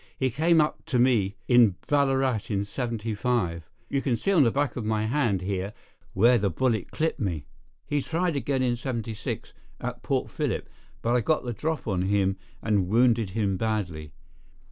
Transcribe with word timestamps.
He 0.17 0.31
came 0.31 0.59
up 0.59 0.83
to 0.85 0.97
me 0.97 1.35
in 1.47 1.75
Ballarat 1.87 2.39
in 2.49 2.65
'75; 2.65 3.69
you 3.87 4.01
can 4.01 4.17
see 4.17 4.31
on 4.31 4.43
the 4.43 4.49
back 4.49 4.75
of 4.75 4.83
my 4.83 5.05
hand 5.05 5.41
here 5.43 5.73
where 6.13 6.39
the 6.39 6.49
bullet 6.49 6.89
clipped 6.89 7.19
me. 7.19 7.45
He 7.85 8.01
tried 8.01 8.35
again 8.35 8.63
in 8.63 8.75
'76, 8.77 9.53
at 9.79 10.01
Port 10.01 10.31
Philip, 10.31 10.67
but 11.03 11.15
I 11.15 11.21
got 11.21 11.43
the 11.45 11.53
drop 11.53 11.87
on 11.87 12.01
him 12.01 12.37
and 12.63 12.87
wounded 12.89 13.29
him 13.37 13.57
badly. 13.57 14.11